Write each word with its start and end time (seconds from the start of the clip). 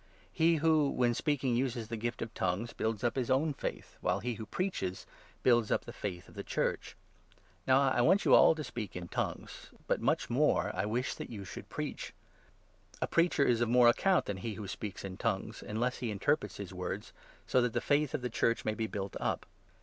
He 0.33 0.55
who, 0.55 0.89
when 0.89 1.13
speaking, 1.13 1.55
uses 1.55 1.89
the 1.89 1.95
gift 1.95 2.23
of 2.23 2.31
4' 2.31 2.35
tongues' 2.35 2.73
builds 2.73 3.03
up 3.03 3.15
his 3.15 3.29
own 3.29 3.53
faith, 3.53 3.97
while 4.01 4.19
he 4.19 4.33
who 4.33 4.47
preaches 4.47 5.05
builds 5.43 5.69
up 5.69 5.85
the 5.85 5.93
faith 5.93 6.27
of 6.27 6.33
the 6.33 6.43
Church. 6.43 6.95
Now 7.67 7.81
I 7.81 8.01
want 8.01 8.25
you 8.25 8.33
all 8.33 8.55
to 8.55 8.63
speak 8.63 8.93
5 8.93 9.01
in' 9.03 9.07
tongues,' 9.09 9.69
but 9.85 10.01
much 10.01 10.27
more 10.27 10.71
I 10.75 10.87
wish 10.87 11.13
that 11.13 11.29
you 11.29 11.45
should 11.45 11.69
preach. 11.69 12.15
A 12.99 13.05
Preacher 13.05 13.45
is 13.45 13.61
of 13.61 13.69
more 13.69 13.89
account 13.89 14.25
than 14.25 14.37
he 14.37 14.55
who 14.55 14.67
speaks 14.67 15.05
in 15.05 15.17
'tongues,' 15.17 15.61
unless 15.61 15.99
he 15.99 16.09
interprets 16.09 16.57
his 16.57 16.73
words, 16.73 17.13
so 17.45 17.61
that 17.61 17.73
the 17.73 17.79
faith 17.79 18.15
of 18.15 18.23
the 18.23 18.29
Church 18.31 18.65
may 18.65 18.73
be 18.73 18.87
built 18.87 19.15
up. 19.19 19.45